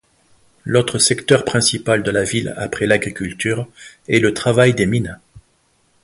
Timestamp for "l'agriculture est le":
2.87-4.33